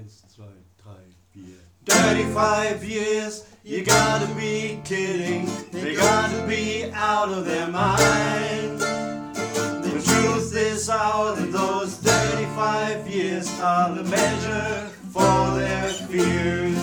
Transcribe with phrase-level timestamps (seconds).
[0.00, 0.44] Eins, zwei,
[0.82, 0.92] drei,
[1.34, 1.58] vier.
[1.84, 5.46] Dirty five years, you gotta be kidding.
[5.72, 8.80] They gotta be out of their mind.
[8.80, 16.78] The truth is out, and those thirty-five years are the measure for their fears.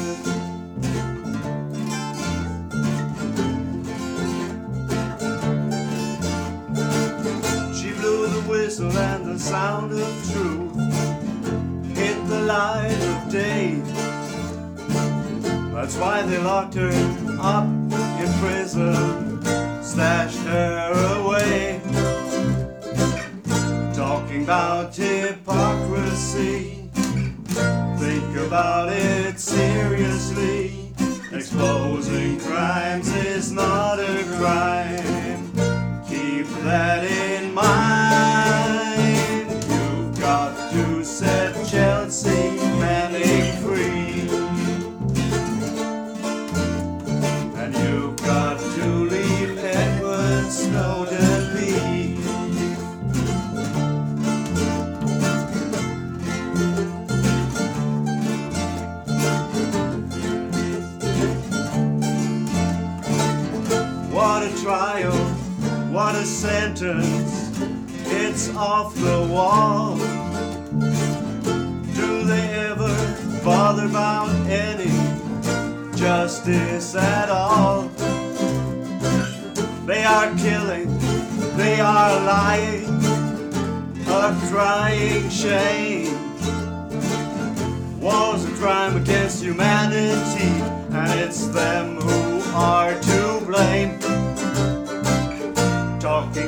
[7.79, 10.86] She blew the whistle and the sound of truth
[12.47, 13.81] light of day.
[15.73, 16.91] That's why they locked her
[17.41, 17.67] up
[18.23, 19.43] in prison,
[19.83, 21.81] stashed her away.
[23.93, 26.89] Talking about hypocrisy,
[27.99, 30.93] think about it seriously.
[31.33, 35.43] Exposing crimes is not a crime.
[36.07, 36.96] Keep that
[64.67, 65.13] trial,
[65.93, 67.57] what a sentence,
[68.07, 69.95] it's off the wall.
[71.95, 72.93] Do they ever
[73.45, 74.91] bother about any
[75.95, 77.83] justice at all?
[79.85, 80.97] They are killing,
[81.55, 82.89] they are lying,
[84.05, 86.11] a crying shame.
[88.01, 90.51] War's a crime against humanity,
[90.91, 92.06] and it's them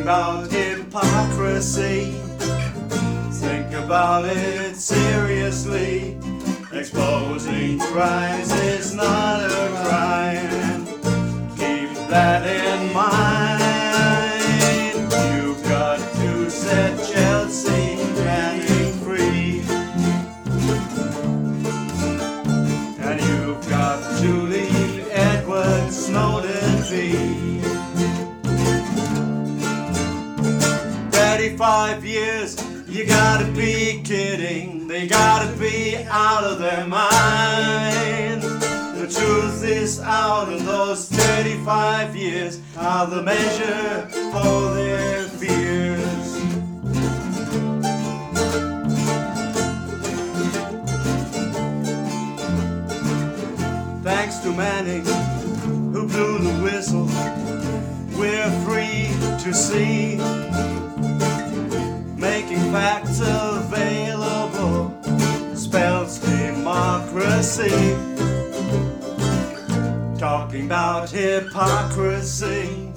[0.09, 2.13] about hypocrisy,
[3.29, 6.17] think about it seriously.
[6.73, 10.87] Exposing crimes is not a crime.
[11.57, 13.61] Keep that in mind.
[15.35, 17.08] You've got to set
[31.39, 34.89] 35 years, you gotta be kidding.
[34.89, 38.43] They gotta be out of their mind.
[38.43, 46.29] The truth is out, and those 35 years are the measure for their fears.
[54.03, 55.05] Thanks to Manning,
[55.93, 57.05] who blew the whistle,
[58.19, 59.07] we're free
[59.45, 60.78] to see.
[70.17, 72.91] Talking about hypocrisy,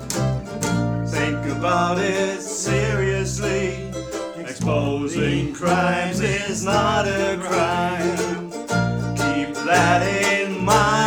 [1.06, 3.92] think about it seriously.
[4.36, 8.50] Exposing crimes is not a crime.
[9.16, 11.01] Keep that in mind.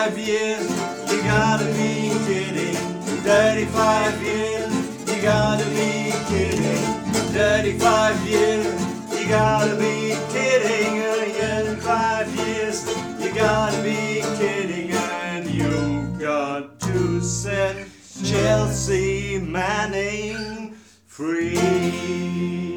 [0.00, 0.70] 35 years,
[1.12, 2.74] you gotta be kidding.
[3.22, 7.12] 35 years, you gotta be kidding.
[7.34, 11.02] 35 years, you gotta be kidding.
[11.42, 12.86] And five years,
[13.20, 14.90] you gotta be kidding.
[14.90, 17.86] And you've got to set
[18.24, 22.69] Chelsea Manning free.